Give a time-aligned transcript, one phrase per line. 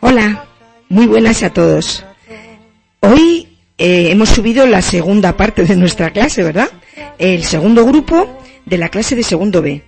[0.00, 0.44] Hola,
[0.88, 2.04] muy buenas a todos.
[3.00, 6.68] Hoy eh, hemos subido la segunda parte de nuestra clase, ¿verdad?
[7.18, 9.84] El segundo grupo de la clase de segundo B.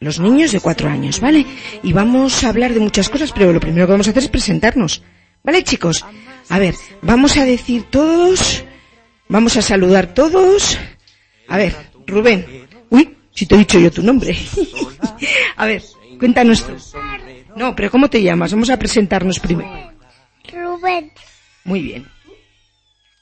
[0.00, 1.46] Los niños de cuatro años, ¿vale?
[1.82, 4.28] Y vamos a hablar de muchas cosas, pero lo primero que vamos a hacer es
[4.28, 5.02] presentarnos.
[5.42, 6.04] ¿Vale, chicos?
[6.48, 8.64] A ver, vamos a decir todos,
[9.28, 10.78] vamos a saludar todos.
[11.48, 11.74] A ver,
[12.06, 12.66] Rubén.
[12.90, 14.36] Uy, si te he dicho yo tu nombre.
[15.56, 15.82] a ver,
[16.18, 16.66] cuéntanos.
[17.56, 18.52] No, pero ¿cómo te llamas?
[18.52, 19.70] Vamos a presentarnos primero.
[20.52, 21.12] Rubén.
[21.64, 22.08] Muy bien.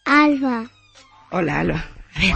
[0.04, 0.64] Alba.
[1.30, 1.84] Hola, Alba.
[2.14, 2.34] A ver.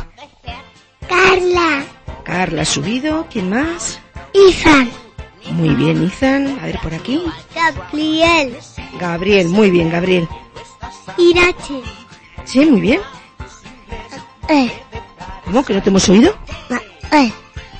[1.08, 1.84] Carla.
[2.24, 3.26] Carla, subido.
[3.30, 4.00] ¿Quién más?
[4.34, 4.90] Ethan.
[5.50, 6.58] Muy bien, Ethan.
[6.60, 7.20] A ver, por aquí.
[7.54, 8.56] Gabriel.
[8.98, 10.28] Gabriel, muy bien, Gabriel.
[11.18, 11.80] Irache.
[12.44, 13.00] Sí, muy bien.
[14.48, 14.70] Eh.
[15.44, 16.36] ¿Cómo que no te hemos oído?
[16.68, 16.82] Ma-
[17.18, 17.32] eh.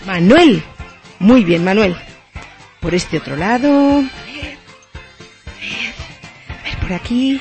[0.07, 0.63] Manuel.
[1.19, 1.97] Muy bien, Manuel.
[2.83, 3.71] Por este otro lado.
[3.71, 4.59] A ver.
[6.77, 7.41] A por aquí.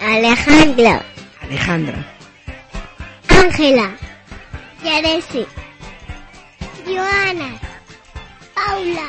[0.00, 1.02] Alejandro.
[1.42, 2.06] Alejandra.
[3.28, 3.96] Ángela.
[4.84, 5.44] Yaresi.
[6.86, 7.60] Joana.
[8.54, 9.08] Paula.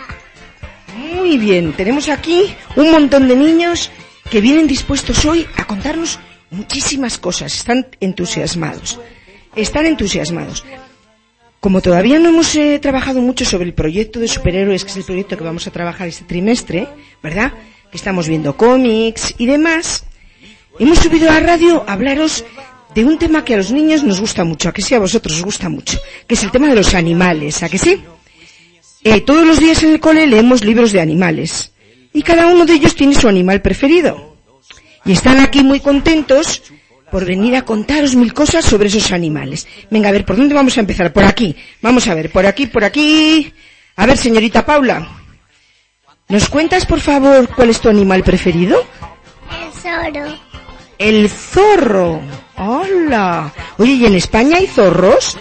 [0.95, 3.91] Muy bien, tenemos aquí un montón de niños
[4.29, 7.53] que vienen dispuestos hoy a contarnos muchísimas cosas.
[7.53, 8.99] Están entusiasmados.
[9.55, 10.65] Están entusiasmados.
[11.63, 15.05] Como todavía no hemos eh, trabajado mucho sobre el proyecto de superhéroes, que es el
[15.05, 16.89] proyecto que vamos a trabajar este trimestre,
[17.23, 17.53] ¿verdad?
[17.89, 20.03] Que estamos viendo cómics y demás,
[20.77, 22.43] hemos subido a la radio a hablaros
[22.93, 25.37] de un tema que a los niños nos gusta mucho, a que sí a vosotros
[25.37, 25.97] os gusta mucho,
[26.27, 28.03] que es el tema de los animales, ¿a que sí?
[29.05, 31.71] Eh, todos los días en el cole leemos libros de animales
[32.11, 34.35] y cada uno de ellos tiene su animal preferido.
[35.05, 36.61] Y están aquí muy contentos
[37.13, 39.67] por venir a contaros mil cosas sobre esos animales.
[39.91, 41.13] Venga, a ver, ¿por dónde vamos a empezar?
[41.13, 41.55] Por aquí.
[41.79, 43.53] Vamos a ver, por aquí, por aquí.
[43.97, 45.07] A ver, señorita Paula.
[46.27, 48.83] ¿Nos cuentas, por favor, cuál es tu animal preferido?
[49.47, 50.39] Tesoro.
[50.97, 52.19] El zorro.
[52.57, 53.53] Hola.
[53.77, 55.37] Oye, ¿y en España hay zorros?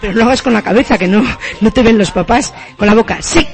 [0.00, 1.24] Pero lo hagas con la cabeza, que no,
[1.60, 2.54] no te ven los papás.
[2.78, 3.20] Con la boca.
[3.22, 3.44] Sí.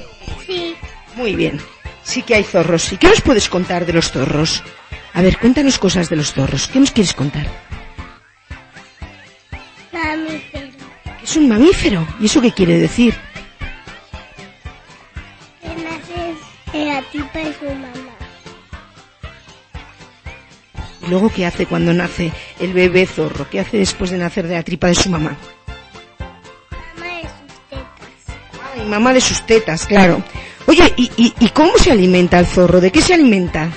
[0.46, 0.76] Sí.
[1.16, 1.58] Muy bien.
[2.06, 2.92] Sí que hay zorros.
[2.92, 4.62] ¿Y qué nos puedes contar de los zorros?
[5.12, 6.68] A ver, cuéntanos cosas de los zorros.
[6.68, 7.46] ¿Qué nos quieres contar?
[9.92, 10.70] Mamífero.
[11.20, 12.06] Es un mamífero.
[12.20, 13.12] ¿Y eso qué quiere decir?
[15.60, 16.34] Que nace
[16.74, 17.92] en la tipa de su mamá.
[21.02, 23.50] ¿Y luego qué hace cuando nace el bebé zorro?
[23.50, 25.30] ¿Qué hace después de nacer de la tripa de su mamá?
[25.30, 25.55] Mamá
[28.76, 30.22] Ay, mamá de sus tetas, claro.
[30.66, 32.80] Oye, ¿y, y, y cómo se alimenta el zorro?
[32.80, 33.70] ¿De qué se alimenta?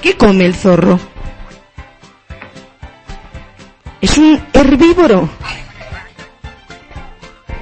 [0.00, 0.98] ¿Qué come el zorro?
[4.00, 5.28] ¿Es un herbívoro?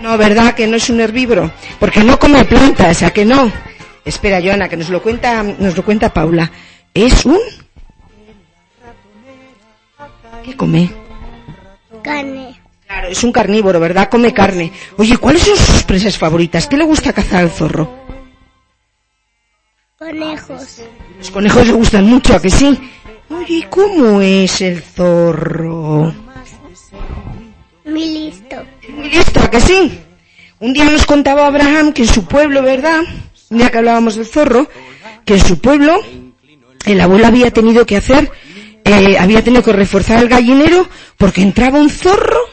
[0.00, 1.50] No, ¿verdad que no es un herbívoro?
[1.78, 3.52] Porque no come plantas, ¿a que no?
[4.04, 6.50] Espera, Joana, que nos lo cuenta, nos lo cuenta Paula.
[6.94, 7.38] ¿Es un?
[10.42, 10.90] ¿Qué come?
[12.02, 12.59] Carne.
[12.90, 14.08] Claro, es un carnívoro, ¿verdad?
[14.10, 14.72] Come carne.
[14.96, 16.66] Oye, ¿cuáles son sus presas favoritas?
[16.66, 17.88] ¿Qué le gusta cazar al zorro?
[19.96, 20.82] Conejos.
[21.18, 22.76] Los conejos le gustan mucho, ¿a que sí?
[23.28, 26.12] Oye, ¿y ¿cómo es el zorro?
[27.84, 28.56] Mi listo.
[28.88, 30.00] Muy listo, ¿a que sí?
[30.58, 33.02] Un día nos contaba Abraham que en su pueblo, ¿verdad?
[33.50, 34.68] Un día que hablábamos del zorro,
[35.24, 36.00] que en su pueblo
[36.86, 38.32] el abuelo había tenido que hacer,
[38.84, 42.49] eh, había tenido que reforzar el gallinero porque entraba un zorro,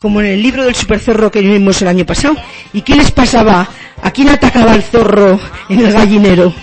[0.00, 2.34] como en el libro del super zorro que vimos el año pasado.
[2.72, 3.68] ¿Y qué les pasaba?
[4.02, 5.38] ¿A quién atacaba el zorro
[5.68, 6.54] en el gallinero?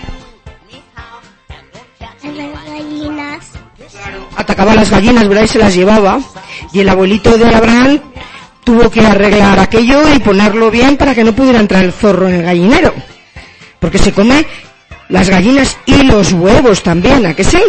[2.00, 3.52] A las gallinas.
[4.36, 5.44] atacaba a las gallinas, ¿verdad?
[5.44, 6.20] Y se las llevaba.
[6.72, 8.00] Y el abuelito de Abraham
[8.64, 12.34] tuvo que arreglar aquello y ponerlo bien para que no pudiera entrar el zorro en
[12.34, 12.92] el gallinero.
[13.78, 14.44] Porque se come
[15.08, 17.62] las gallinas y los huevos también, ¿a que sí?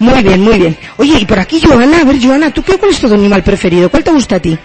[0.00, 0.76] Muy bien, muy bien.
[0.96, 3.88] Oye, y por aquí Joana, a ver Joana, ¿tú qué cuál es tu animal preferido?
[3.88, 4.58] ¿Cuál te gusta a ti?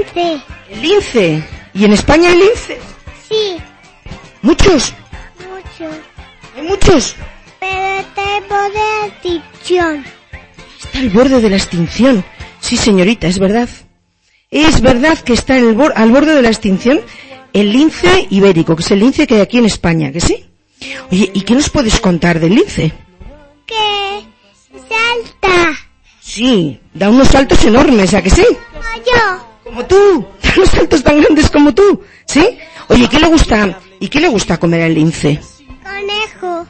[0.00, 0.42] El lince.
[0.70, 1.44] El lince.
[1.74, 2.78] ¿Y en España hay lince?
[3.28, 3.56] Sí.
[4.42, 4.92] ¿Muchos?
[5.38, 5.90] Mucho.
[6.56, 7.14] ¿Hay muchos?
[7.60, 10.04] Pero tengo de adicción.
[10.82, 12.24] Está al borde de la extinción.
[12.60, 13.68] Sí, señorita, es verdad.
[14.50, 17.00] Es verdad que está en el bor- al borde de la extinción
[17.52, 20.46] el lince ibérico, que es el lince que hay aquí en España, ¿que sí?
[21.10, 22.92] Oye, ¿y qué nos puedes contar del lince?
[23.66, 24.24] Que
[24.88, 25.78] salta.
[26.20, 28.44] Sí, da unos saltos enormes, ¿a que sí?
[28.72, 29.49] Como yo.
[29.70, 30.26] Como tú,
[30.56, 32.58] unos saltos tan grandes como tú, ¿sí?
[32.88, 35.40] Oye, ¿qué le gusta, y qué le gusta comer al lince?
[35.82, 36.66] Conejo.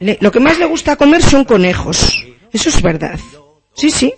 [0.00, 2.24] Le- lo que más le gusta comer son conejos.
[2.52, 3.18] Eso es verdad.
[3.74, 4.12] Sí, sí.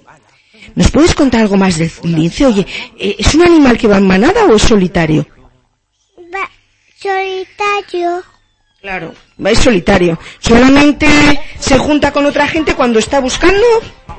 [0.75, 2.47] ¿Nos puedes contar algo más del lince?
[2.47, 2.67] Oye,
[2.99, 5.27] eh, ¿es un animal que va en manada o es solitario?
[7.01, 8.23] Solitario.
[8.81, 9.15] Claro,
[9.45, 10.19] es solitario.
[10.41, 11.07] Solamente
[11.61, 13.63] se junta con otra gente cuando está buscando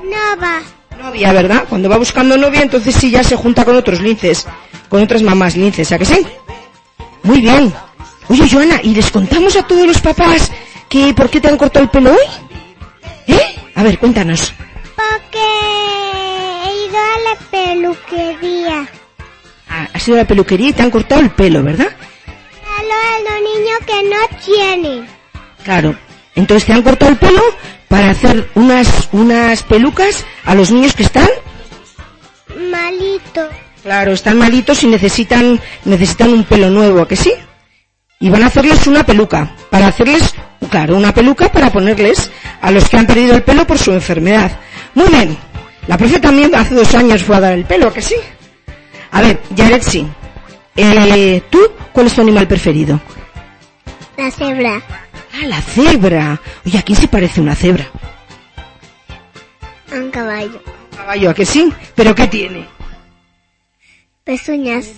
[0.02, 0.62] Nova.
[1.00, 1.64] Novia, ¿verdad?
[1.68, 4.46] Cuando va buscando novia, entonces sí ya se junta con otros linces,
[4.88, 6.26] con otras mamás linces, ¿a que sí?
[7.22, 7.72] Muy bien.
[8.28, 10.52] Oye, Joana, ¿y les contamos a todos los papás
[10.88, 13.34] que por qué te han cortado el pelo hoy?
[13.34, 13.56] ¿Eh?
[13.74, 14.52] A ver, cuéntanos.
[14.94, 15.46] Porque
[16.64, 18.88] he ido a la peluquería.
[19.68, 21.88] Ah, has ido a la peluquería y te han cortado el pelo, ¿verdad?
[21.88, 25.08] A los niños que no tienen.
[25.64, 25.96] Claro.
[26.34, 27.42] Entonces te han cortado el pelo
[27.90, 31.28] para hacer unas, unas pelucas a los niños que están
[32.70, 33.48] Malito.
[33.82, 37.32] Claro, están malitos y necesitan, necesitan un pelo nuevo, ¿a que sí?
[38.20, 40.34] Y van a hacerles una peluca, para hacerles,
[40.70, 42.30] claro, una peluca para ponerles
[42.62, 44.52] a los que han perdido el pelo por su enfermedad.
[44.94, 45.36] Muy bien.
[45.88, 48.16] La profe también hace dos años fue a dar el pelo, ¿a que sí?
[49.10, 50.06] A ver, Yaretsi,
[50.76, 51.58] eh, ¿tú
[51.92, 53.00] cuál es tu animal preferido?
[54.16, 54.80] La cebra.
[55.32, 56.40] Ah, la cebra.
[56.66, 57.88] Oye, ¿a quién se parece una cebra?
[59.92, 60.62] Un caballo.
[60.96, 61.72] Caballo, ¿a que sí?
[61.94, 62.66] ¿Pero qué tiene?
[64.24, 64.92] Pezuñas.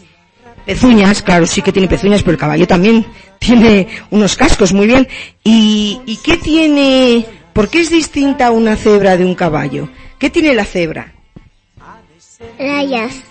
[0.67, 3.07] Pezuñas, claro, sí que tiene pezuñas, pero el caballo también
[3.39, 5.09] tiene unos cascos, muy bien.
[5.43, 7.27] ¿Y, y qué tiene?
[7.53, 9.89] ¿Por qué es distinta una cebra de un caballo?
[10.19, 11.13] ¿Qué tiene la cebra?
[12.59, 13.23] Rayas.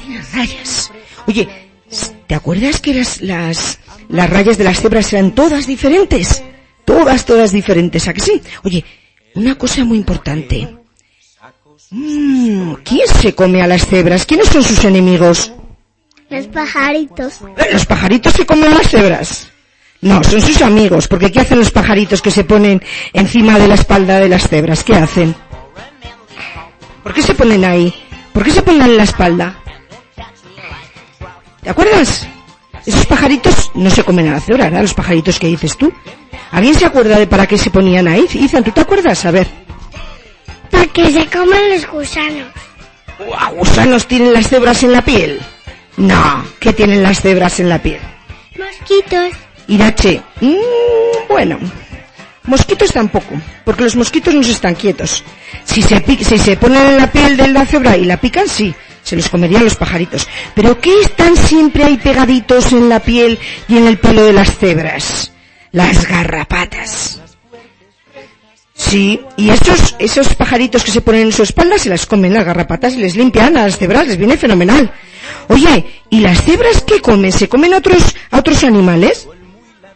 [0.00, 0.92] Tiene rayas.
[1.26, 1.48] Oye,
[2.26, 6.42] ¿te acuerdas que las, las, las rayas de las cebras eran todas diferentes?
[6.84, 8.40] Todas, todas diferentes, ¿a que sí?
[8.64, 8.84] Oye,
[9.34, 10.68] una cosa muy importante.
[11.90, 14.24] Mm, ¿Quién se come a las cebras?
[14.26, 15.52] ¿Quiénes son sus enemigos?
[16.28, 17.40] Los pajaritos.
[17.56, 19.48] Eh, ¿Los pajaritos se comen las cebras?
[20.00, 22.82] No, son sus amigos, porque ¿qué hacen los pajaritos que se ponen
[23.12, 24.84] encima de la espalda de las cebras?
[24.84, 25.34] ¿Qué hacen?
[27.02, 27.94] ¿Por qué se ponen ahí?
[28.32, 29.58] ¿Por qué se ponen en la espalda?
[31.62, 32.28] ¿Te acuerdas?
[32.86, 34.82] Esos pajaritos no se comen a la cebra, ¿verdad?
[34.82, 35.92] Los pajaritos que dices tú.
[36.52, 38.26] ¿Alguien se acuerda de para qué se ponían ahí?
[38.32, 39.24] Izan, ¿tú te acuerdas?
[39.24, 39.48] A ver.
[40.70, 42.46] Para que se coman los gusanos.
[43.18, 43.56] ¡Guau!
[43.56, 45.40] ¿Gusanos tienen las cebras en la piel?
[45.96, 48.00] No, ¿qué tienen las cebras en la piel?
[48.56, 49.32] Mosquitos.
[49.68, 51.58] Irache, mm, bueno,
[52.44, 53.34] mosquitos tampoco,
[53.64, 55.24] porque los mosquitos no se están quietos.
[55.64, 58.72] Si se, si se ponen en la piel de la cebra y la pican, sí,
[59.06, 60.26] se los comerían los pajaritos.
[60.52, 63.38] Pero ¿qué están siempre ahí pegaditos en la piel
[63.68, 65.32] y en el pelo de las cebras?
[65.70, 67.20] Las garrapatas.
[68.74, 72.44] Sí, y esos, esos pajaritos que se ponen en su espalda se las comen las
[72.44, 74.92] garrapatas y les limpian a las cebras, les viene fenomenal.
[75.48, 77.30] Oye, ¿y las cebras qué comen?
[77.30, 79.28] ¿Se comen a otros, a otros animales?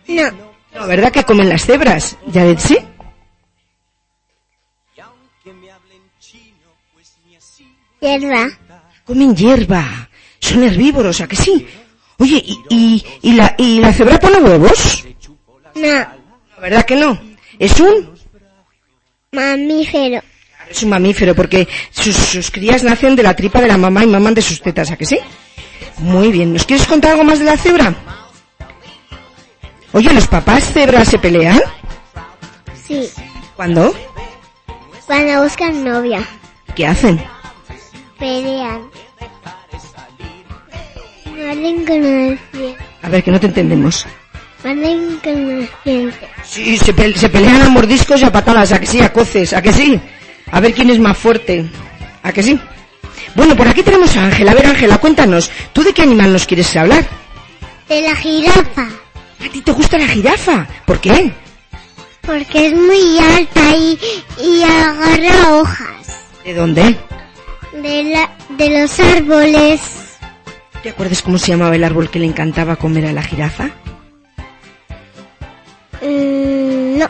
[0.06, 0.30] No.
[0.72, 2.16] No, ¿verdad que comen las cebras?
[2.28, 2.78] ¿Ya sí?
[8.00, 8.59] Hierba.
[9.10, 10.08] Comen hierba.
[10.38, 11.66] Son herbívoros, ¿a que sí?
[12.18, 15.04] Oye, ¿y, y, y la, y la cebra pone huevos?
[15.74, 15.82] No.
[15.88, 17.20] La verdad que no.
[17.58, 18.08] Es un,
[19.32, 20.22] Mamífero.
[20.70, 24.06] es un mamífero porque sus, sus crías nacen de la tripa de la mamá y
[24.06, 25.18] maman de sus tetas, ¿a que sí?
[25.98, 26.52] Muy bien.
[26.52, 27.92] ¿Nos quieres contar algo más de la cebra?
[29.92, 31.60] Oye, ¿los papás cebras se pelean?
[32.86, 33.08] Sí.
[33.56, 33.92] ¿Cuándo?
[35.04, 36.22] Cuando buscan novia.
[36.76, 37.20] ¿Qué hacen?
[38.20, 38.82] Pelean.
[41.26, 42.38] Muerden con.
[43.02, 44.06] A ver, que no te entendemos.
[44.62, 45.68] Muerden con.
[46.44, 49.52] Sí, se, pe- se pelean a mordiscos y a patadas, a que sí, a coces,
[49.52, 49.98] a que sí.
[50.52, 51.64] A ver quién es más fuerte,
[52.22, 52.58] a que sí.
[53.34, 54.50] Bueno, por aquí tenemos a Ángela.
[54.52, 57.06] A ver, Ángela, cuéntanos, ¿tú de qué animal nos quieres hablar?
[57.88, 58.82] De la jirafa.
[59.44, 60.66] ¿A ti te gusta la jirafa?
[60.84, 61.32] ¿Por qué?
[62.20, 63.98] Porque es muy alta y,
[64.42, 66.26] y agarra hojas.
[66.44, 66.96] ¿De dónde?
[67.72, 69.80] De, la, de los árboles.
[70.82, 73.70] ¿Te acuerdas cómo se llamaba el árbol que le encantaba comer a la jirafa?
[76.02, 77.08] Mm, no.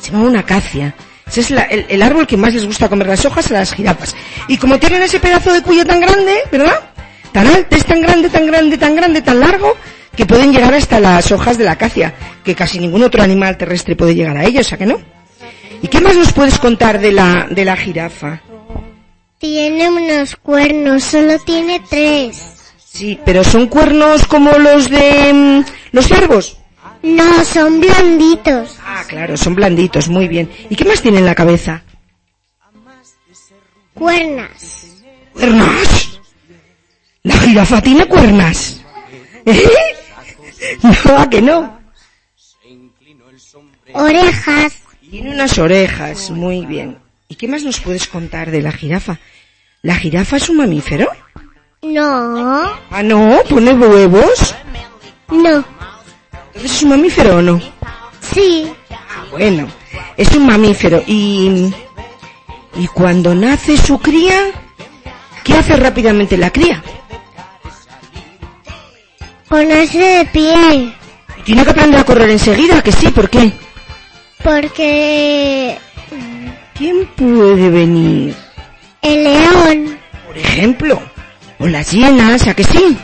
[0.00, 0.94] Se llamaba una acacia.
[1.26, 3.72] Ese es la- el, el árbol que más les gusta comer las hojas a las
[3.74, 4.14] jirafas.
[4.48, 6.80] Y como tienen ese pedazo de cuello tan grande, ¿verdad?
[7.32, 9.74] Tan alto, es tan grande, tan grande, tan grande, tan largo,
[10.14, 13.96] que pueden llegar hasta las hojas de la acacia, que casi ningún otro animal terrestre
[13.96, 15.00] puede llegar a ellos, ¿a que no?
[15.80, 18.40] ¿Y qué más nos puedes contar de la, de la jirafa?
[19.42, 22.40] Tiene unos cuernos, solo tiene tres.
[22.78, 26.58] Sí, pero son cuernos como los de mm, los ciervos.
[27.02, 28.78] No, son blanditos.
[28.80, 30.48] Ah, claro, son blanditos, muy bien.
[30.70, 31.82] ¿Y qué más tiene en la cabeza?
[33.94, 34.86] Cuernas.
[35.32, 36.20] ¿Cuernas?
[37.24, 38.80] ¿La jirafa tiene cuernas?
[39.44, 39.60] ¿Eh?
[41.04, 41.80] No, ¿a que no?
[43.92, 44.74] Orejas.
[45.10, 47.01] Tiene unas orejas, muy bien.
[47.32, 49.18] ¿Y qué más nos puedes contar de la jirafa?
[49.80, 51.08] ¿La jirafa es un mamífero?
[51.80, 52.70] No.
[52.90, 54.54] Ah, no, pone huevos.
[55.30, 55.64] No.
[56.48, 57.58] Entonces es un mamífero o no?
[58.20, 58.70] Sí.
[58.90, 59.66] Ah, bueno,
[60.18, 61.72] es un mamífero y
[62.76, 64.38] y cuando nace su cría,
[65.42, 66.84] ¿qué hace rápidamente la cría?
[69.48, 70.94] Ponerse de pie.
[71.46, 73.54] Tiene que aprender a correr enseguida, que sí, ¿por qué?
[74.44, 75.78] Porque
[76.74, 78.34] ¿Quién puede venir?
[79.02, 79.98] el león.
[80.26, 81.02] Por ejemplo,
[81.58, 82.96] o las hienas, ¿a que sí?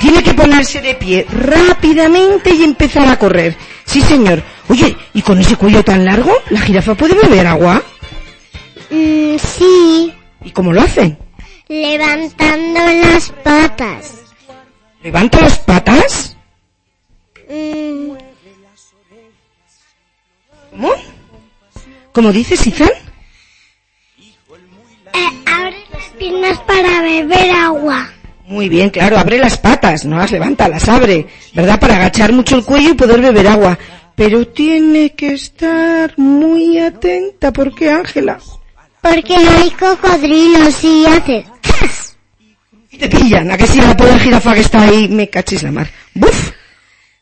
[0.00, 3.56] Tiene que ponerse de pie rápidamente y empezar a correr.
[3.84, 4.42] Sí, señor.
[4.68, 7.82] Oye, ¿y con ese cuello tan largo, la jirafa puede beber agua?
[8.90, 10.12] Mm, sí.
[10.44, 11.18] ¿Y cómo lo hacen?
[11.68, 14.14] Levantando las patas.
[15.02, 16.36] ¿Levanta las patas?
[17.48, 18.12] Mm,
[20.70, 20.90] ¿Cómo?
[22.12, 22.90] ¿Cómo dices, Izan?
[26.22, 28.08] Piernas para beber agua.
[28.46, 31.80] Muy bien, claro, abre las patas, no las levanta, las abre, ¿verdad?
[31.80, 33.76] Para agachar mucho el cuello y poder beber agua.
[34.14, 38.38] Pero tiene que estar muy atenta, ¿por qué, Ángela?
[39.00, 41.44] Porque hay cocodrilos y hace...
[41.66, 42.16] ¡zas!
[42.90, 45.72] Y te pillan, a que si la pobre jirafa que está ahí, me cachis la
[45.72, 45.90] mar.
[46.14, 46.52] ¡Buf!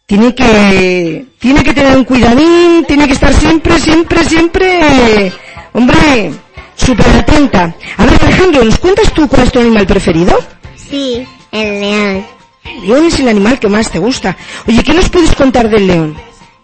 [0.04, 5.32] Tiene que, tiene que tener un cuidadín, tiene que estar siempre, siempre, siempre,
[5.72, 6.32] hombre,
[6.80, 7.74] súper atenta.
[7.96, 10.38] A ver, Alejandro, ¿nos cuentas tú cuál es tu animal preferido?
[10.76, 12.26] Sí, el león.
[12.64, 14.36] El león es el animal que más te gusta.
[14.66, 16.16] Oye, ¿qué nos puedes contar del león?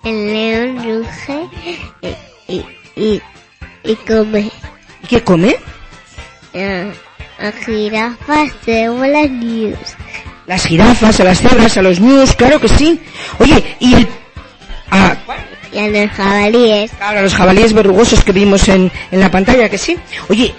[0.04, 1.38] El león ruge
[2.02, 2.64] y, y,
[2.96, 3.22] y,
[3.84, 4.50] y come
[5.02, 5.56] ¿Y qué come?
[6.54, 9.78] a, a jirafas, cébolas, niños.
[10.46, 13.00] Las jirafas, a las cebras, a los ñus, claro que sí.
[13.40, 14.08] Oye, y el...
[14.90, 15.16] Ah,
[15.72, 16.90] Y a los jabalíes.
[16.92, 19.96] claro, a los jabalíes verrugosos que vimos en, en la pantalla, que sí.
[20.28, 20.54] Oye,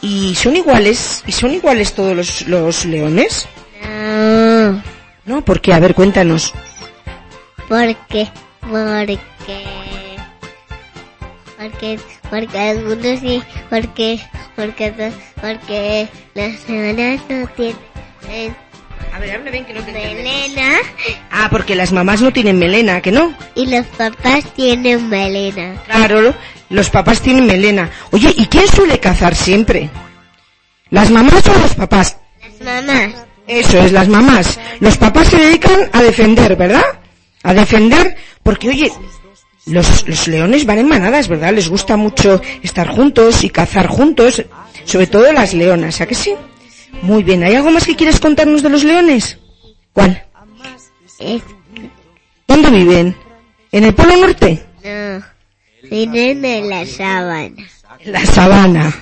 [0.00, 1.22] ¿y son iguales?
[1.26, 3.46] ¿Y son iguales todos los, los leones?
[3.82, 4.82] No,
[5.26, 5.72] No, ¿por qué?
[5.74, 6.52] A ver, cuéntanos.
[7.68, 8.28] porque,
[8.60, 9.66] porque,
[11.58, 11.98] porque,
[12.30, 14.20] porque algunos sí, porque,
[14.56, 18.56] porque, porque las semanas no tienen
[19.12, 20.76] A ver, hable bien que no te melena
[21.30, 23.34] Ah, porque las mamás no tienen melena, ¿que no?
[23.54, 25.74] y los papás tienen melena.
[25.86, 26.34] Claro,
[26.70, 27.90] los papás tienen melena.
[28.10, 29.90] Oye, ¿y quién suele cazar siempre?
[30.90, 32.16] ¿Las mamás o los papás?
[32.60, 33.14] Las mamás.
[33.46, 34.58] Eso es, las mamás.
[34.80, 36.84] Los papás se dedican a defender, ¿verdad?
[37.42, 38.92] A defender, porque oye,
[39.66, 41.52] los, los leones van en manadas, ¿verdad?
[41.52, 44.44] Les gusta mucho estar juntos y cazar juntos,
[44.84, 46.34] sobre todo las leonas, ¿a que sí?
[47.02, 49.38] Muy bien, ¿hay algo más que quieres contarnos de los leones?
[49.92, 50.22] ¿Cuál?
[51.18, 51.42] Es,
[52.46, 53.16] ¿Dónde viven?
[53.72, 54.62] ¿En el Polo Norte?
[54.84, 55.22] no,
[55.90, 57.68] vienen de la sábana.
[58.00, 58.94] En la sabana.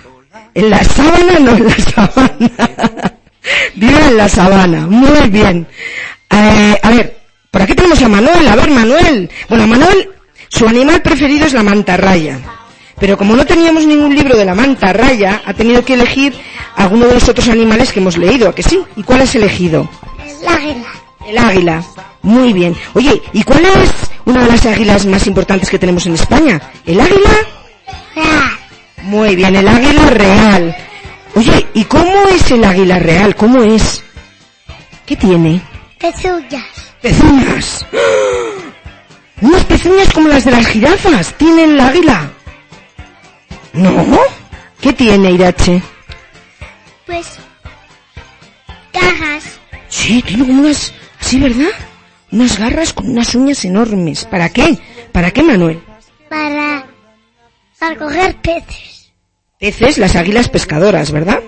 [0.55, 2.51] En la sábana, no en la sabana.
[3.75, 4.87] Vive en la sabana.
[4.87, 5.67] Muy bien.
[6.31, 7.17] Eh, a ver,
[7.51, 8.49] por aquí tenemos a Manuel.
[8.49, 9.31] A ver, Manuel.
[9.49, 10.11] Bueno, Manuel,
[10.49, 12.41] su animal preferido es la mantarraya.
[12.99, 16.35] Pero como no teníamos ningún libro de la mantarraya, ha tenido que elegir
[16.77, 18.81] alguno de los otros animales que hemos leído, ¿a que sí?
[18.97, 19.89] ¿Y cuál has elegido?
[20.41, 20.89] El águila.
[21.27, 21.85] El águila.
[22.23, 22.75] Muy bien.
[22.95, 23.91] Oye, ¿y cuál es
[24.25, 26.61] una de las águilas más importantes que tenemos en España?
[26.87, 27.31] ¿El águila?
[28.17, 28.53] Ah,
[29.03, 30.77] Muy bien, el águila real.
[31.35, 33.37] Oye, ¿y cómo es el águila real?
[33.37, 34.03] ¿Cómo es?
[35.05, 35.61] ¿Qué tiene?
[35.99, 36.65] pezuñas.
[37.03, 37.87] Pezuñas.
[39.43, 41.35] Unas pezuñas como las de las jirafas.
[41.35, 42.31] ¿Tiene el águila?
[43.77, 43.91] ¿No?
[44.81, 45.83] ¿Qué tiene, Irache?
[47.05, 47.39] Pues,
[48.93, 49.59] cajas.
[49.89, 50.93] Sí, tiene como unas...
[51.21, 51.71] ¿Sí, verdad?
[52.33, 54.25] Unas garras con unas uñas enormes.
[54.25, 54.79] ¿Para qué?
[55.13, 55.81] ¿Para qué, Manuel?
[56.29, 56.87] para,
[57.79, 59.13] para coger peces.
[59.59, 61.41] Peces, las águilas pescadoras, ¿verdad?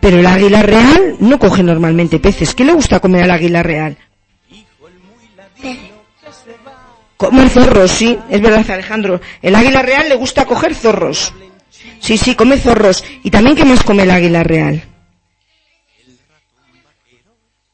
[0.00, 2.54] Pero el águila real no coge normalmente peces.
[2.54, 3.96] ¿Qué le gusta comer al águila real?
[5.60, 5.90] Peces.
[7.16, 9.20] Comer zorros, sí, es verdad, Alejandro.
[9.40, 11.32] El águila real le gusta coger zorros.
[12.00, 13.04] Sí, sí, come zorros.
[13.22, 14.82] ¿Y también qué más come el águila real?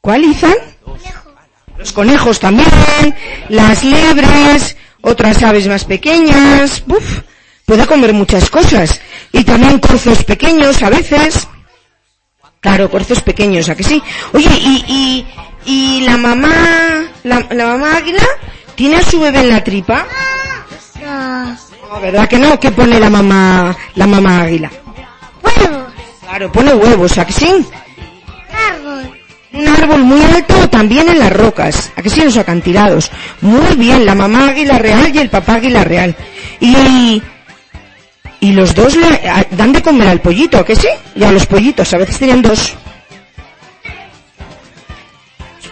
[0.01, 0.55] ¿Cuál, Izan?
[1.77, 2.67] Los conejos también,
[3.49, 6.83] las liebres, otras aves más pequeñas.
[6.87, 7.21] Uf,
[7.65, 9.01] puede comer muchas cosas.
[9.31, 11.47] Y también corzos pequeños a veces.
[12.59, 14.01] Claro, corzos pequeños, ¿a que sí?
[14.33, 15.27] Oye, y, y,
[15.65, 18.23] y la mamá, la, la mamá águila,
[18.75, 20.05] ¿tiene a su bebé en la tripa?
[21.01, 21.57] No.
[21.93, 22.59] No, ¿verdad que no?
[22.59, 24.71] ¿Qué pone la mamá, la mamá águila?
[25.43, 25.93] Huevos.
[26.21, 27.67] Claro, pone huevos, ¿a que sí?
[28.71, 29.19] Árbol.
[29.53, 32.21] Un árbol muy alto también en las rocas, ¿a que sí?
[32.21, 33.11] En los acantilados.
[33.41, 36.15] Muy bien, la mamá águila real y el papá águila real.
[36.59, 37.21] Y,
[38.39, 39.21] y los dos le
[39.51, 40.87] dan de comer al pollito, ¿a que sí?
[41.15, 42.73] Y a los pollitos, a veces tienen dos.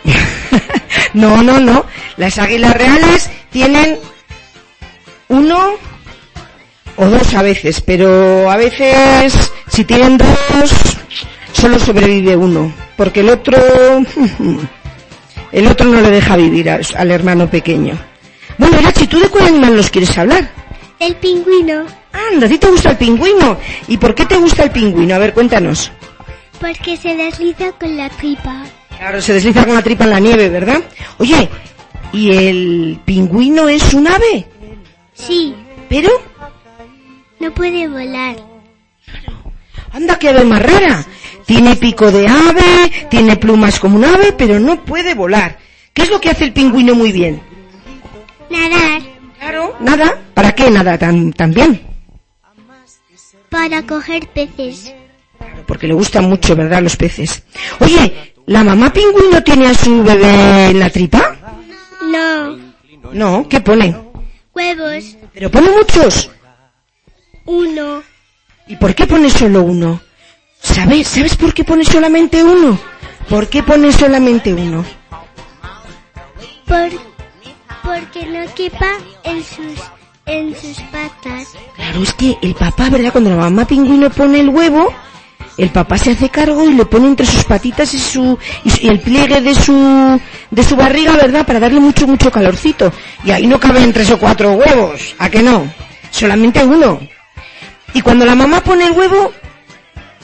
[1.16, 1.84] no, no, no.
[2.18, 3.98] Las águilas reales tienen
[5.30, 5.91] uno
[6.98, 10.72] o dos a veces, pero a veces si tienen dos
[11.54, 13.58] solo sobrevive uno, porque el otro
[15.52, 17.98] el otro no le deja vivir al, al hermano pequeño.
[18.58, 20.50] Bueno, Rachi, ¿tú de cuál animal nos quieres hablar?
[21.00, 21.86] El pingüino.
[22.14, 23.58] Anda, ¿a ti te gusta el pingüino?
[23.88, 25.16] ¿Y por qué te gusta el pingüino?
[25.16, 25.92] A ver, cuéntanos.
[26.60, 28.64] Porque se desliza con la tripa.
[28.98, 30.80] Claro, se desliza con la tripa en la nieve, ¿verdad?
[31.18, 31.50] Oye,
[32.14, 34.46] ¿y el pingüino es un ave?
[35.14, 35.56] Sí,
[35.92, 36.10] ¿Pero?
[37.42, 38.36] No puede volar.
[39.92, 41.04] Anda, qué ave más rara.
[41.46, 45.58] Tiene pico de ave, tiene plumas como un ave, pero no puede volar.
[45.92, 47.42] ¿Qué es lo que hace el pingüino muy bien?
[48.50, 49.02] Nadar.
[49.40, 49.76] Claro.
[49.80, 50.22] Nada.
[50.36, 51.82] ¿Para qué nada tan, tan bien?
[53.50, 54.94] Para coger peces.
[55.66, 57.44] Porque le gustan mucho, ¿verdad?, los peces.
[57.80, 61.36] Oye, ¿la mamá pingüino tiene a su bebé en la tripa?
[62.04, 62.58] No.
[63.12, 63.96] No, ¿qué pone?
[64.54, 65.18] Huevos.
[65.34, 66.30] Pero pone muchos.
[67.56, 68.02] Uno.
[68.68, 70.00] ¿Y por qué pone solo uno?
[70.62, 71.08] ¿Sabes?
[71.10, 72.80] ¿Sabes por qué pone solamente uno?
[73.28, 74.86] ¿Por qué pone solamente uno?
[76.66, 76.90] Por,
[77.84, 78.92] porque no quepa
[79.24, 79.82] en sus,
[80.28, 81.50] en sus patas.
[81.76, 83.12] Claro, es que el papá, ¿verdad?
[83.12, 84.94] Cuando la mamá pingüino pone el huevo,
[85.58, 88.86] el papá se hace cargo y le pone entre sus patitas y su, y, su-
[88.86, 91.46] y el pliegue de su, de su barriga, ¿verdad?
[91.46, 92.94] Para darle mucho, mucho calorcito.
[93.26, 95.16] Y ahí no caben tres o cuatro huevos.
[95.20, 95.70] ¿A que no?
[96.12, 97.00] Solamente uno.
[97.94, 99.32] Y cuando la mamá pone el huevo,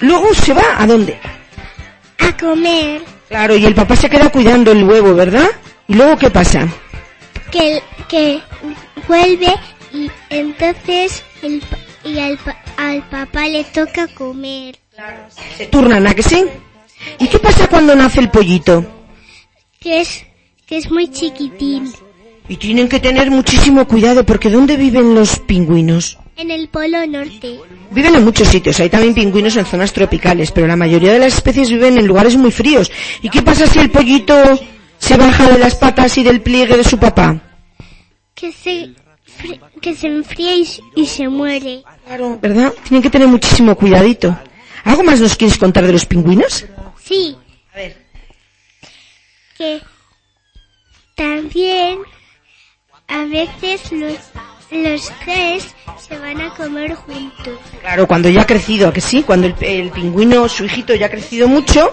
[0.01, 0.63] luego se va.
[0.77, 1.19] ¿A dónde?
[2.19, 3.01] A comer.
[3.27, 5.47] Claro, y el papá se queda cuidando el huevo, ¿verdad?
[5.87, 6.67] ¿Y luego qué pasa?
[7.51, 8.41] Que, que
[9.07, 9.53] vuelve
[9.93, 11.61] y entonces el,
[12.03, 12.39] y al,
[12.77, 14.77] al papá le toca comer.
[15.57, 16.43] Se turnan, ¿a que sí?
[17.19, 18.85] ¿Y qué pasa cuando nace el pollito?
[19.79, 20.25] Que es,
[20.65, 21.93] que es muy chiquitín.
[22.49, 26.17] Y tienen que tener muchísimo cuidado porque ¿dónde viven los pingüinos?
[26.37, 27.59] En el polo norte.
[27.91, 31.33] Viven en muchos sitios, hay también pingüinos en zonas tropicales, pero la mayoría de las
[31.35, 32.91] especies viven en lugares muy fríos.
[33.21, 34.35] ¿Y qué pasa si el pollito
[34.99, 37.41] se baja de las patas y del pliegue de su papá?
[38.35, 38.91] Que se,
[39.81, 40.55] que se enfría
[40.95, 41.83] y se muere.
[42.05, 42.73] Claro, ¿verdad?
[42.83, 44.37] Tienen que tener muchísimo cuidadito.
[44.83, 46.65] ¿Algo más nos quieres contar de los pingüinos?
[47.03, 47.35] Sí.
[47.73, 47.97] A ver.
[49.57, 49.81] que
[51.15, 51.99] también
[53.07, 54.17] a veces los,
[54.71, 57.59] los tres se van a comer juntos.
[57.81, 59.23] Claro, cuando ya ha crecido, ¿a que sí?
[59.23, 61.91] Cuando el, el pingüino, su hijito, ya ha crecido mucho,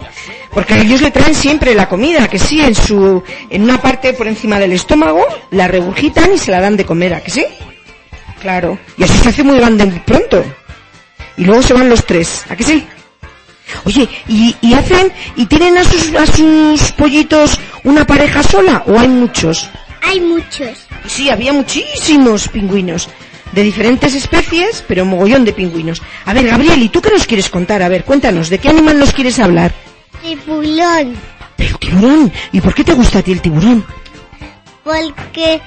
[0.52, 4.12] porque ellos le traen siempre la comida, ¿a que sí, en su, en una parte
[4.12, 7.44] por encima del estómago, la regurgitan y se la dan de comer, ¿a que sí?
[8.40, 8.78] Claro.
[8.96, 10.44] Y así se hace muy grande pronto.
[11.36, 12.86] Y luego se van los tres, ¿a que sí?
[13.84, 18.98] Oye, ¿y, y hacen, y tienen a sus, a sus pollitos una pareja sola o
[18.98, 19.68] hay muchos?
[20.04, 20.86] Hay muchos.
[21.06, 23.08] Sí, había muchísimos pingüinos.
[23.52, 26.02] De diferentes especies, pero mogollón de pingüinos.
[26.24, 27.82] A ver, Gabriel, ¿y tú qué nos quieres contar?
[27.82, 29.72] A ver, cuéntanos, ¿de qué animal nos quieres hablar?
[30.22, 31.14] Tiburón.
[31.56, 32.32] Del tiburón.
[32.52, 33.84] ¿Y por qué te gusta a ti el tiburón?
[34.82, 35.60] Porque,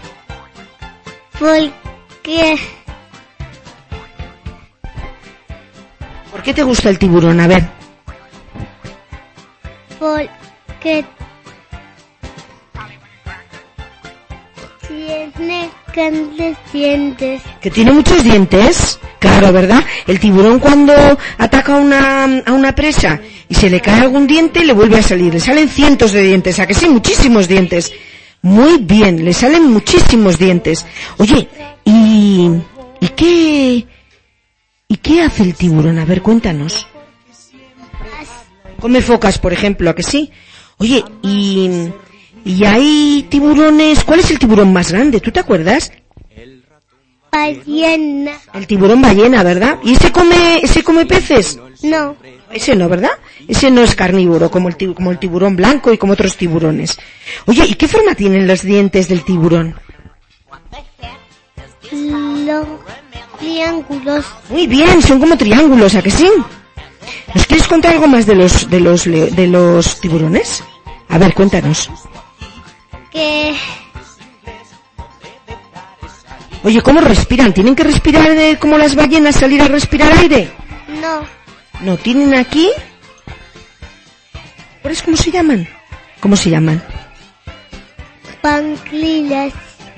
[1.39, 2.58] porque,
[6.32, 7.39] ¿Por qué te gusta el tiburón?
[7.39, 7.78] A ver.
[10.00, 11.06] porque
[17.62, 19.00] ¿Que tiene muchos dientes?
[19.19, 19.84] Claro, ¿verdad?
[20.06, 20.93] El tiburón cuando
[21.38, 23.19] ataca a una, a una presa
[23.50, 25.34] y se le cae algún diente, le vuelve a salir.
[25.34, 26.88] Le salen cientos de dientes, ¿a que sí?
[26.88, 27.91] Muchísimos dientes.
[28.43, 30.86] Muy bien, le salen muchísimos dientes.
[31.17, 31.47] Oye,
[31.84, 32.50] ¿y,
[33.00, 33.88] y qué,
[34.88, 35.97] y qué hace el tiburón?
[35.97, 36.88] A ver, cuéntanos.
[38.80, 40.32] Come focas, por ejemplo, ¿a que sí?
[40.78, 41.89] Oye, y,
[42.45, 45.19] y hay tiburones, ¿cuál es el tiburón más grande?
[45.19, 45.91] ¿Tú te acuerdas?
[47.38, 48.32] Ballena.
[48.54, 49.78] El tiburón ballena, ¿verdad?
[49.84, 51.60] ¿Y ese come, ese come peces?
[51.84, 52.15] No.
[52.52, 53.12] Ese no, ¿verdad?
[53.47, 56.97] Ese no es carnívoro, como el, como el tiburón blanco y como otros tiburones.
[57.45, 59.76] Oye, ¿y qué forma tienen los dientes del tiburón?
[61.91, 62.65] Los
[63.39, 64.26] triángulos.
[64.50, 66.30] Muy bien, son como triángulos, ¿a que sí?
[67.36, 70.63] ¿Nos quieres contar algo más de los, de los, de los tiburones?
[71.10, 71.88] A ver, cuéntanos.
[73.12, 73.56] Que
[76.63, 77.54] Oye, ¿cómo respiran?
[77.54, 80.50] ¿Tienen que respirar eh, como las ballenas, salir a respirar aire?
[81.02, 81.38] no.
[81.82, 82.70] No, tienen aquí...
[84.82, 85.67] ¿Cuáles cómo se llaman?
[86.20, 86.82] ¿Cómo se llaman?
[88.41, 89.54] Panclilas.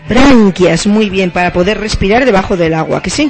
[0.10, 3.30] Branquias, muy bien, para poder respirar debajo del agua, ¿que sí?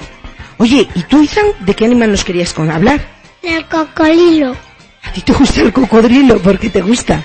[0.57, 3.01] Oye, ¿y tú, Izan, de qué animal nos querías con hablar?
[3.43, 4.55] El cocodrilo.
[5.03, 6.39] ¿A ti te gusta el cocodrilo?
[6.39, 7.23] ¿Por qué te gusta?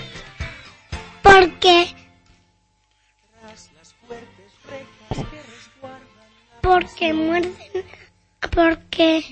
[1.23, 1.87] Porque
[6.65, 7.53] Porque muerden,
[8.51, 9.23] porque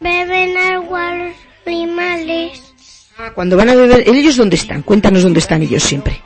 [0.00, 1.34] beben agua los
[1.66, 2.72] animales.
[3.18, 4.80] Ah, cuando van a beber, ¿ellos dónde están?
[4.80, 6.22] Cuéntanos dónde están ellos siempre.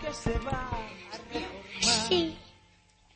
[1.81, 2.37] Sí.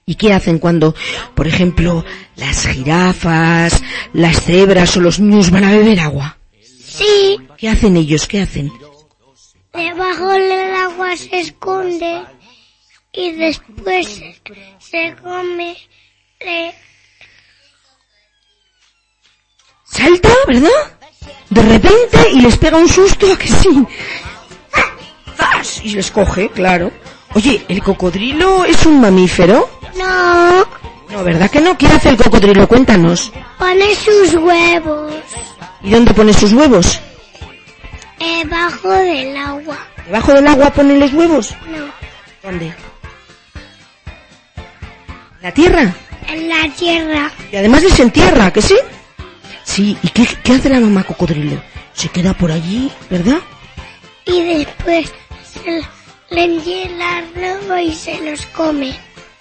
[0.05, 0.97] ¿Y qué hacen cuando,
[1.37, 3.81] por ejemplo, las jirafas,
[4.13, 6.39] las cebras o los niños van a beber agua?
[6.61, 7.39] Sí.
[7.57, 8.27] ¿Qué hacen ellos?
[8.27, 8.73] ¿Qué hacen?
[9.73, 12.23] Debajo del agua se esconde
[13.13, 14.35] y después se,
[14.81, 15.77] se come.
[19.85, 20.71] Salta, ¿verdad?
[21.51, 23.87] De repente y les pega un susto, ¿a que sí?
[25.37, 25.81] ¡Zas!
[25.85, 26.91] Y les coge, claro.
[27.35, 29.69] Oye, ¿el cocodrilo es un mamífero?
[29.97, 30.65] No,
[31.11, 31.77] No, ¿verdad que no?
[31.79, 32.67] ¿Qué hace el cocodrilo?
[32.67, 33.33] Cuéntanos.
[33.59, 35.15] pone sus huevos
[35.83, 37.01] ¿Y dónde pone sus huevos?
[38.19, 39.77] debajo del agua.
[40.07, 41.55] ¿Debajo del agua ponen los huevos?
[41.69, 41.87] No,
[42.43, 42.75] ¿Dónde?
[45.43, 45.95] ¿La tierra?
[46.29, 47.31] En la tierra.
[47.53, 48.77] Y además les entierra, ¿que sí?
[49.65, 51.61] Sí, ¿y qué, qué hace la mamá cocodrilo?
[51.93, 53.39] Se queda por allí, ¿verdad?
[54.27, 55.13] Y después
[55.45, 55.83] se
[56.31, 58.97] le enhiela el lobo y se los come.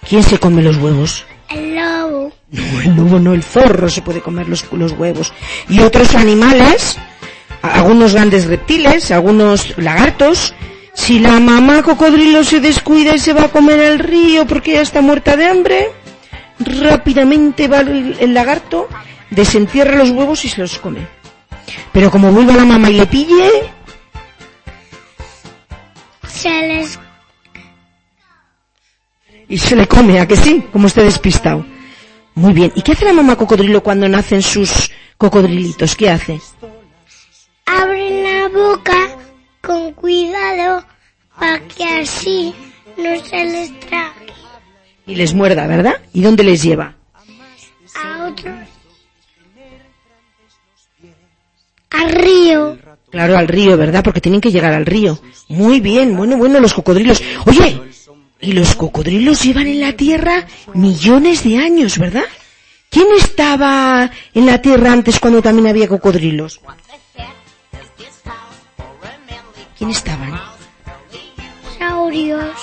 [0.08, 1.24] ¿Quién se come los huevos?
[1.48, 2.32] El lobo.
[2.50, 5.32] No, el lobo no, el zorro se puede comer los, los huevos.
[5.68, 6.96] Y otros animales,
[7.62, 10.54] algunos grandes reptiles, algunos lagartos.
[10.94, 14.80] Si la mamá cocodrilo se descuida y se va a comer al río porque ya
[14.80, 15.88] está muerta de hambre,
[16.58, 18.88] rápidamente va el, el lagarto,
[19.30, 21.06] desentierra los huevos y se los come.
[21.92, 23.50] Pero como vuelva la mamá y le pille,
[26.28, 26.98] Se les
[29.48, 30.64] y se le come, ¿a que sí?
[30.72, 31.64] Como esté despistado.
[32.34, 32.72] Muy bien.
[32.74, 35.94] ¿Y qué hace la mamá cocodrilo cuando nacen sus cocodrilitos?
[35.96, 36.40] ¿Qué hace?
[37.66, 39.08] abren la boca
[39.60, 40.84] con cuidado
[41.38, 42.54] para que así
[42.96, 44.25] no se les trague
[45.06, 45.94] Y les muerda, ¿verdad?
[46.12, 46.94] ¿Y dónde les lleva?
[47.94, 48.54] a otros.
[51.90, 52.78] Al río.
[53.10, 54.02] Claro, al río, ¿verdad?
[54.04, 55.18] Porque tienen que llegar al río.
[55.48, 57.22] Muy bien, bueno, bueno, los cocodrilos.
[57.46, 57.80] Oye,
[58.40, 62.24] y los cocodrilos llevan en la tierra millones de años, ¿verdad?
[62.90, 66.60] ¿Quién estaba en la tierra antes cuando también había cocodrilos?
[69.78, 70.40] ¿Quién estaban?
[71.78, 72.56] Saurios.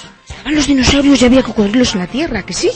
[0.43, 2.69] Estaban los dinosaurios y había cocodrilos en la tierra, ¿que sí?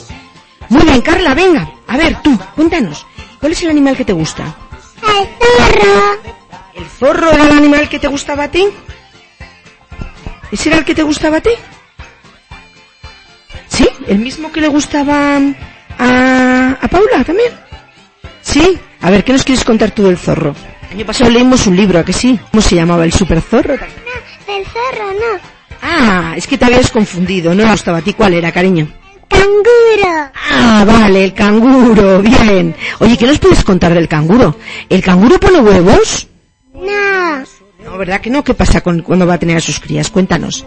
[0.70, 1.70] Muy bien, Carla, venga.
[1.88, 3.06] A ver, tú, cuéntanos.
[3.42, 4.56] ¿Cuál es el animal que te gusta?
[5.04, 6.34] El zorro.
[6.76, 8.70] ¿El zorro era el animal que te gustaba a ti?
[10.50, 11.50] ¿Ese era el que te gustaba a ti?
[13.68, 13.86] ¿Sí?
[14.08, 15.36] ¿El mismo que le gustaba
[16.00, 17.52] a, a Paula también?
[18.44, 18.80] ¿Sí?
[19.02, 20.56] A ver, ¿qué nos quieres contar tú del zorro?
[20.90, 22.40] El año pasado leímos un libro, ¿a que sí?
[22.50, 23.04] ¿Cómo se llamaba?
[23.04, 23.76] ¿El super zorro?
[23.76, 25.57] No, el zorro no.
[25.82, 28.14] Ah, es que te habías confundido, no gustaba a ti.
[28.14, 28.88] ¿Cuál era, cariño?
[29.28, 30.32] Canguro.
[30.52, 32.76] Ah, vale, el canguro, bien.
[33.00, 34.56] Oye, ¿qué nos puedes contar del canguro?
[34.90, 36.28] ¿El canguro pone huevos?
[36.74, 37.44] No.
[37.84, 38.44] No, ¿verdad que no?
[38.44, 40.10] ¿Qué pasa con, cuando va a tener a sus crías?
[40.10, 40.66] Cuéntanos.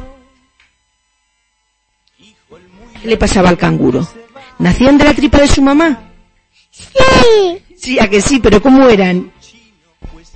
[3.01, 4.07] ¿Qué le pasaba al canguro?
[4.59, 5.99] ¿Nacían de la tripa de su mamá?
[6.71, 7.63] Sí.
[7.77, 9.33] Sí, a que sí, pero ¿cómo eran?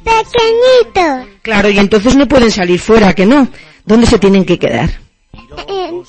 [0.05, 1.29] Pequeñito.
[1.43, 3.49] Claro, y entonces no pueden salir fuera, ¿a que no?
[3.85, 4.91] ¿Dónde se tienen que quedar?
[5.69, 6.03] En,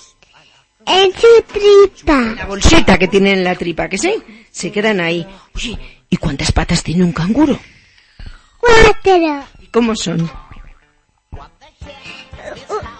[0.85, 2.21] en su tripa.
[2.35, 4.13] La bolsita que tienen en la tripa, ¿que sí?
[4.51, 5.25] Se quedan ahí.
[5.55, 5.77] Oye,
[6.09, 7.57] ¿y cuántas patas tiene un canguro?
[8.59, 9.43] Cuatro.
[9.61, 10.29] ¿Y cómo son?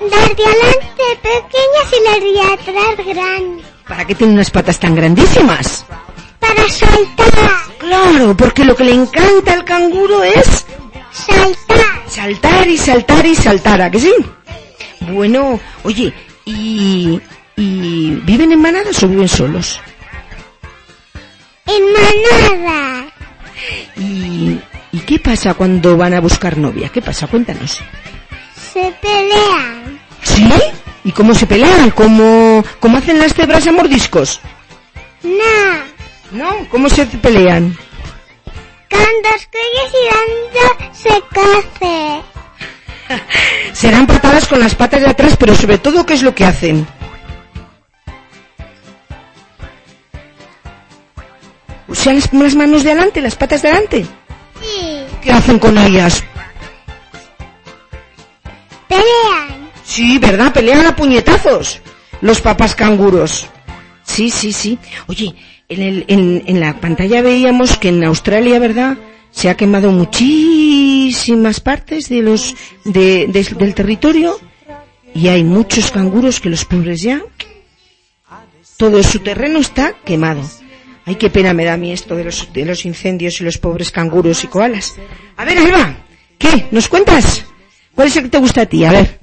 [0.02, 3.66] Las de adelante pequeñas y las de atrás grandes.
[3.88, 5.86] ¿Para qué tiene unas patas tan grandísimas?
[6.40, 7.76] Para saltar.
[7.80, 10.66] Claro, porque lo que le encanta al canguro es
[11.16, 12.04] Saltar.
[12.10, 14.14] saltar y saltar y saltar, ¿a que sí?
[15.00, 16.14] Bueno, oye,
[16.46, 17.20] ¿y,
[17.56, 19.80] y viven en manadas o viven solos?
[21.68, 23.08] En manada.
[23.98, 24.60] ¿Y,
[24.92, 26.90] ¿Y qué pasa cuando van a buscar novia?
[26.90, 27.28] ¿Qué pasa?
[27.28, 27.80] Cuéntanos.
[28.74, 30.00] Se pelean.
[30.22, 30.50] ¿Sí?
[31.06, 31.92] ¿Y cómo se pelean?
[31.92, 34.42] ¿Cómo, cómo hacen las cebras a mordiscos?
[35.24, 35.86] No.
[36.32, 36.68] ¿No?
[36.70, 37.78] ¿Cómo se pelean?
[39.24, 42.22] Dos cuellos y dando se cace.
[43.74, 46.88] Serán patadas con las patas de atrás, pero sobre todo, ¿qué es lo que hacen?
[51.88, 54.06] ¿Usan las, las manos de adelante, las patas de adelante?
[54.62, 55.04] Sí.
[55.22, 56.24] ¿Qué hacen con ellas?
[58.88, 59.72] Pelean.
[59.84, 60.52] Sí, ¿verdad?
[60.52, 61.82] Pelean a puñetazos
[62.22, 63.48] los papás canguros.
[64.04, 64.80] Sí, sí, sí.
[65.08, 65.36] Oye,
[65.70, 68.98] en, el, en, en la pantalla veíamos que en Australia, ¿verdad?
[69.32, 74.40] Se ha quemado muchísimas partes de los de, de- del territorio
[75.14, 77.22] y hay muchos canguros que los pobres ya
[78.78, 80.42] todo su terreno está quemado.
[81.06, 83.58] Ay, qué pena me da a mí esto de los, de los incendios y los
[83.58, 84.96] pobres canguros y koalas.
[85.38, 85.98] A ver, Alba,
[86.38, 86.66] ¿qué?
[86.72, 87.46] ¿Nos cuentas?
[87.94, 88.84] ¿Cuál es el que te gusta a ti?
[88.84, 89.20] A ver.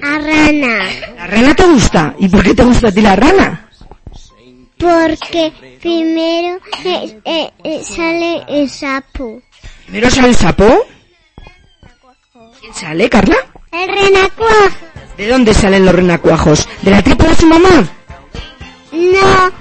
[0.00, 0.78] La rana.
[1.16, 2.14] ¿La rana te gusta?
[2.18, 3.63] ¿Y por qué te gusta a ti la rana?
[4.78, 9.40] Porque primero eh, eh, eh, sale el sapo.
[9.86, 10.86] ¿Primero sale el sapo?
[12.60, 13.36] ¿Quién sale, Carla?
[13.72, 14.86] El renacuajo.
[15.16, 16.68] ¿De dónde salen los renacuajos?
[16.82, 17.88] ¿De la tripa de su mamá?
[18.92, 19.52] No,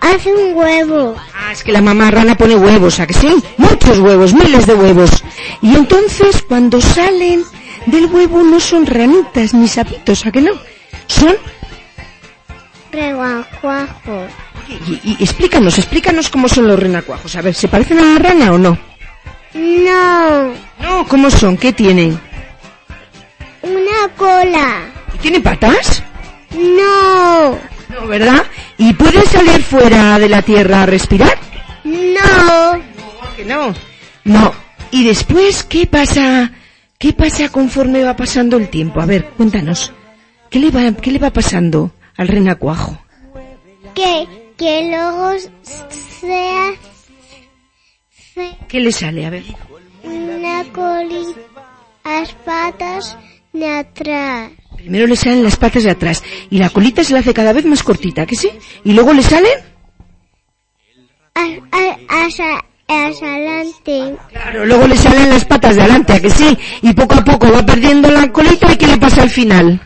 [0.00, 1.16] hace un huevo.
[1.34, 3.34] Ah, es que la mamá rana pone huevos, ¿a que sí?
[3.56, 5.24] Muchos huevos, miles de huevos.
[5.62, 7.44] Y entonces, cuando salen
[7.86, 10.52] del huevo, no son ranitas ni sapitos, ¿a que no?
[11.06, 11.36] Son...
[12.92, 14.26] Renacuajo.
[14.86, 17.34] Y, y- explícanos, explícanos cómo son los renacuajos.
[17.36, 18.78] A ver, ¿se parecen a la rana o no?
[19.54, 21.56] No, No, ¿cómo son?
[21.56, 22.18] ¿Qué tienen?
[23.62, 24.82] una cola.
[25.14, 26.02] ¿Y tienen patas?
[26.52, 28.44] No, No, ¿verdad?
[28.78, 31.36] ¿Y pueden salir fuera de la tierra a respirar?
[31.84, 32.80] no.
[33.36, 33.74] Que no.
[34.24, 34.52] No.
[34.90, 36.50] ¿Y después qué pasa?
[36.98, 39.00] ¿Qué pasa conforme va pasando el tiempo?
[39.00, 39.92] A ver, cuéntanos.
[40.50, 42.98] ¿Qué le va, qué le va pasando al renacuajo?
[43.94, 44.26] Que,
[44.60, 46.50] que luego se
[48.36, 49.24] hace ¿Qué le sale?
[49.26, 49.42] A ver.
[50.04, 51.40] una colita,
[52.04, 53.16] las patas
[53.54, 54.50] de atrás.
[54.76, 57.64] Primero le salen las patas de atrás y la colita se le hace cada vez
[57.64, 58.50] más cortita, ¿que sí?
[58.84, 59.50] ¿Y luego le salen?
[61.34, 64.16] A- a- Hacia, hacia adelante.
[64.30, 66.58] Claro, luego le salen las patas de adelante, ¿a que sí?
[66.82, 69.80] Y poco a poco va perdiendo la colita y ¿qué le pasa al final?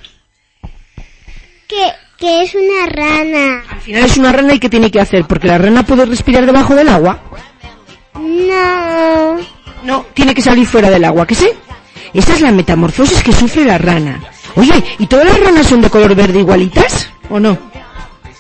[1.68, 1.92] Que,
[2.24, 3.62] que es una rana.
[3.68, 5.26] Al final es una rana y ¿qué tiene que hacer?
[5.26, 7.20] Porque la rana puede respirar debajo del agua.
[8.14, 9.37] No.
[9.82, 11.50] No, tiene que salir fuera del agua, ¿que sí?
[12.14, 14.22] Esa es la metamorfosis que sufre la rana.
[14.56, 17.10] Oye, ¿y todas las ranas son de color verde igualitas?
[17.28, 17.58] ¿O no?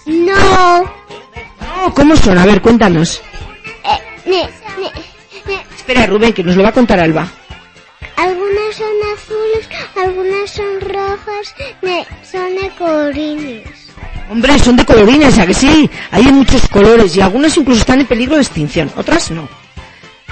[0.06, 0.80] No.
[0.80, 2.38] No, ¿cómo son?
[2.38, 3.20] A ver, cuéntanos.
[4.26, 4.48] Eh,
[5.76, 7.28] Espera, Rubén, que nos lo va a contar Alba.
[8.16, 11.54] Algunas son azules, algunas son rojas,
[12.30, 13.62] son de colorines.
[14.30, 15.88] Hombre, son de colorines, ¿a que sí?
[16.10, 19.48] Hay muchos colores y algunas incluso están en peligro de extinción, otras no.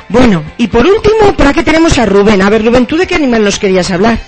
[0.08, 2.40] Bueno, y por último, ¿para qué tenemos a Rubén?
[2.42, 4.18] A ver, Rubén, ¿tú de qué animal nos querías hablar?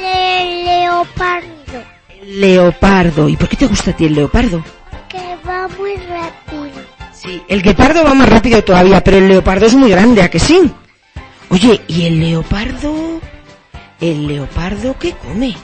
[0.00, 1.82] Le- leopardo,
[2.24, 3.28] leopardo.
[3.28, 4.62] ¿Y por qué te gusta a ti el leopardo?
[5.08, 6.82] que va muy rápido.
[7.12, 10.38] Sí, el guepardo va más rápido todavía, pero el leopardo es muy grande, ¿a que
[10.38, 10.70] sí?
[11.50, 13.20] Oye, ¿y el leopardo?
[14.00, 15.54] ¿El leopardo qué come?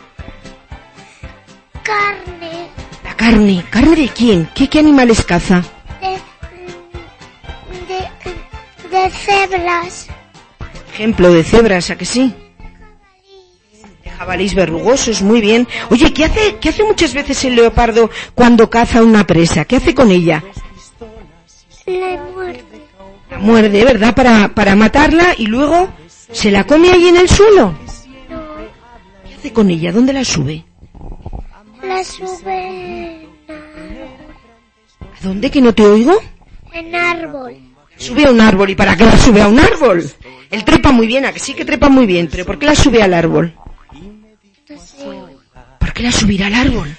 [1.82, 2.68] Carne
[3.04, 3.64] La carne.
[3.70, 4.48] ¿Carne de quién?
[4.54, 5.62] ¿Qué, qué animales caza?
[6.00, 6.18] de,
[8.90, 10.06] de, de cebras.
[10.94, 12.34] Ejemplo de cebras, ¿a que sí?
[14.04, 15.66] De jabalís verrugosos, muy bien.
[15.90, 19.64] Oye, ¿qué hace, qué hace muchas veces el leopardo cuando caza una presa?
[19.64, 20.42] ¿Qué hace con ella?
[21.86, 22.71] La muerde.
[23.32, 24.14] La muerde, ¿verdad?
[24.14, 25.88] Para, para matarla y luego
[26.30, 27.74] se la come ahí en el suelo.
[29.26, 29.92] ¿Qué hace con ella?
[29.92, 30.64] ¿Dónde la sube?
[31.82, 33.26] La sube
[35.00, 36.20] ¿A dónde que no te oigo?
[36.72, 37.54] en árbol.
[37.98, 38.70] Sube a un árbol.
[38.70, 40.02] ¿Y para qué la sube a un árbol?
[40.50, 42.74] Él trepa muy bien, a que sí que trepa muy bien, pero ¿por qué la
[42.74, 43.54] sube al árbol?
[45.78, 46.96] ¿Por qué la subirá al árbol?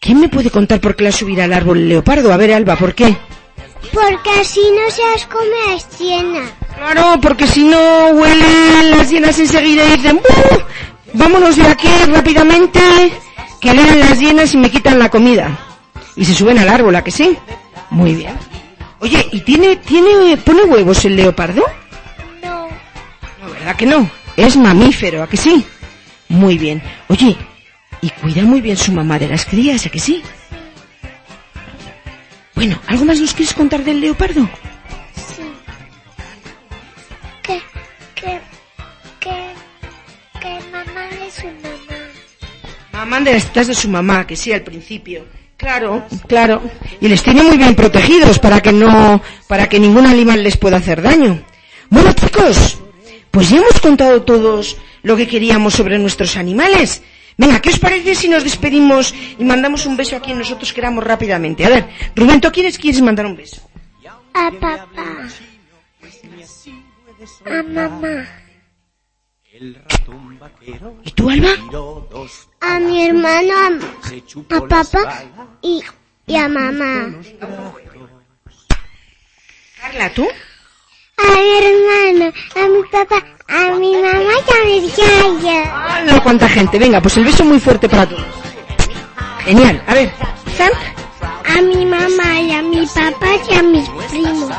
[0.00, 2.32] ¿Quién me puede contar por qué la subirá al árbol el leopardo?
[2.32, 3.16] A ver, Alba, ¿por qué?
[3.92, 6.50] Porque así no se las come a las hienas.
[6.76, 10.58] Claro, porque si no huelen las hienas enseguida y dicen, "Buh,
[11.14, 12.80] vámonos de aquí rápidamente,
[13.60, 15.58] que lean las hienas y me quitan la comida.
[16.16, 17.36] Y se suben al árbol, ¿a que sí?
[17.90, 18.34] Muy bien.
[19.00, 21.62] Oye, ¿y tiene, tiene, pone huevos el leopardo?
[22.42, 22.68] No.
[23.40, 24.10] No, ¿verdad que no?
[24.36, 25.64] Es mamífero, ¿a que sí?
[26.28, 26.82] Muy bien.
[27.08, 27.36] Oye,
[28.00, 30.22] y cuida muy bien su mamá de las crías, ¿a que sí?
[32.58, 34.50] Bueno, ¿algo más nos quieres contar del leopardo?
[35.14, 35.42] Sí.
[37.40, 37.62] Que,
[38.16, 38.40] que,
[39.20, 39.50] que,
[40.40, 41.98] que mamá es su mamá.
[42.90, 45.24] Mamá de las tetas de su mamá, que sí, al principio.
[45.56, 46.60] Claro, claro.
[47.00, 50.78] Y les tiene muy bien protegidos para que no, para que ningún animal les pueda
[50.78, 51.40] hacer daño.
[51.90, 52.78] Bueno, chicos,
[53.30, 57.02] pues ya hemos contado todos lo que queríamos sobre nuestros animales.
[57.38, 61.04] Venga, ¿qué os parece si nos despedimos y mandamos un beso a quien nosotros queramos
[61.04, 61.64] rápidamente?
[61.64, 63.62] A ver, Rubén, ¿tú quieres, quieres mandar un beso?
[64.34, 65.28] A papá.
[67.46, 68.26] A mamá.
[71.04, 71.50] ¿Y tú, Alba?
[72.60, 75.22] A mi hermano, a, a papá
[75.62, 75.82] y,
[76.26, 77.14] y a mamá.
[79.80, 80.26] Carla, ¿tú?
[81.18, 85.62] A mi hermano, a mi papá, a mi mamá y a mi yaya.
[85.66, 86.78] ¡Ah, no, cuánta gente!
[86.78, 88.24] Venga, pues el beso muy fuerte para todos.
[89.44, 89.82] Genial.
[89.86, 90.12] A ver,
[90.56, 90.70] Sam.
[91.56, 94.50] A mi mamá y a mi papá y a mis primos.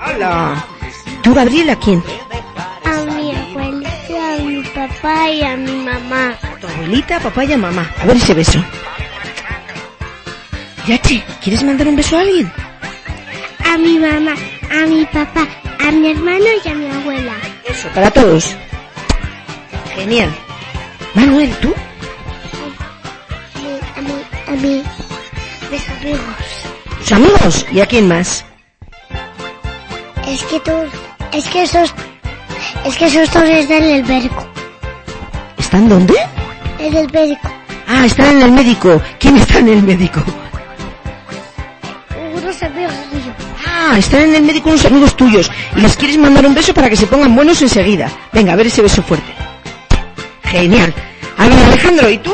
[0.00, 0.64] ¡Hala!
[1.22, 2.02] ¿Tú, Gabriel, a quién?
[2.84, 6.36] A mi abuelita, a mi papá y a mi mamá.
[6.60, 7.90] Tu abuelita, papá y a mamá.
[8.02, 8.62] A ver ese beso.
[10.86, 12.52] Yache, ¿quieres mandar un beso a alguien?
[13.64, 14.34] A mi mamá,
[14.70, 15.46] a mi papá,
[15.80, 17.34] a mi hermano y a mi abuela.
[17.68, 18.56] Eso, para todos.
[19.94, 20.30] Genial.
[21.14, 21.72] Manuel, ¿tú?
[23.96, 24.12] A mí,
[24.48, 24.82] a mí,
[25.70, 26.34] mis amigos.
[26.98, 27.66] ¿Tus amigos?
[27.72, 28.44] ¿Y a quién más?
[30.26, 30.72] Es que tú,
[31.32, 31.94] es que esos,
[32.84, 34.46] es que esos dos están en el berco.
[35.58, 36.14] ¿Están dónde?
[36.78, 37.50] En el berco.
[37.86, 39.00] Ah, están en el médico.
[39.18, 40.24] ¿Quién está en el médico?
[43.86, 45.50] Ah, están en el médico unos amigos tuyos.
[45.76, 48.10] Y les quieres mandar un beso para que se pongan buenos enseguida.
[48.32, 49.30] Venga, a ver ese beso fuerte.
[50.44, 50.94] Genial.
[51.36, 52.32] A ver, Alejandro, ¿y tú?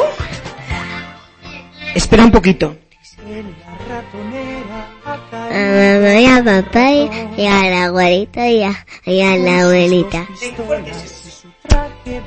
[1.92, 2.76] Espera un poquito.
[5.04, 9.62] A mamá y a papá y, y a la abuelita y a, y a la
[9.62, 10.28] abuelita.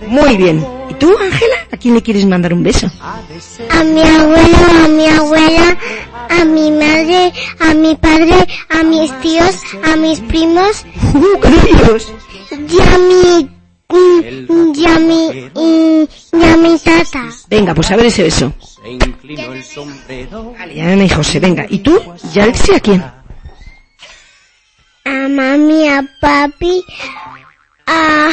[0.07, 0.65] Muy bien.
[0.89, 1.55] ¿Y tú, Ángela?
[1.71, 2.87] ¿A quién le quieres mandar un beso?
[3.69, 5.77] A mi abuelo, a mi abuela,
[6.29, 12.13] a mi madre, a mi padre, a mis tíos, a mis primos ¡Uh, ellos!
[12.51, 13.49] y a mi,
[14.75, 17.29] y a mi, y, y a mi tata.
[17.49, 18.53] Venga, pues a ver ese beso.
[20.57, 21.65] Vale, Ana y José, venga.
[21.69, 21.99] ¿Y tú?
[22.33, 23.03] ¿Ya a quién?
[25.05, 26.83] A mami, a papi,
[27.87, 28.29] a,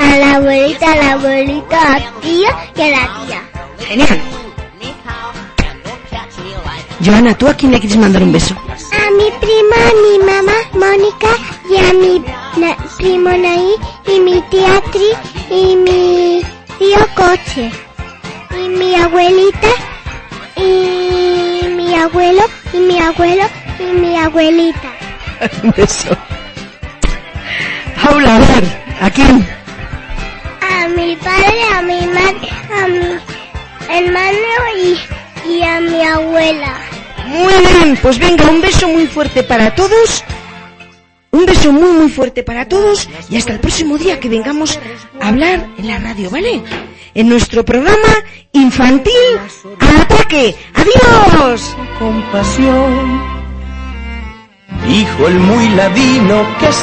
[0.00, 3.42] a la abuelita, a la abuelita, a tía y a la tía.
[3.86, 4.20] Genial.
[7.04, 8.54] Joana, ¿tú a quién le quieres mandar un beso?
[8.54, 11.28] A mi prima, a mi mamá, Mónica,
[11.68, 12.18] y a mi
[12.60, 13.74] na- primo Naí,
[14.06, 15.08] y mi tía Tri,
[15.50, 16.42] y mi
[16.78, 17.72] tío Coche,
[18.56, 19.68] y mi abuelita,
[20.56, 22.42] y mi abuelo,
[22.72, 23.44] y mi abuelo,
[23.80, 24.88] y mi abuelita.
[25.64, 26.16] un beso.
[28.02, 28.64] Paula, a ver,
[29.00, 29.46] ¿a quién?
[30.60, 32.48] A mi padre, a mi madre,
[32.82, 34.38] a mi hermano
[34.76, 36.74] y, y a mi abuela.
[37.26, 40.24] Muy bien, pues venga, un beso muy fuerte para todos.
[41.30, 44.78] Un beso muy muy fuerte para todos y hasta el próximo día que vengamos
[45.20, 46.62] a hablar en la radio, ¿vale?
[47.14, 48.12] En nuestro programa
[48.52, 49.12] infantil
[49.80, 50.54] al ataque.
[50.74, 51.74] ¡Adiós!
[51.98, 53.22] Compasión.
[54.86, 56.80] Dijo el muy ladino que se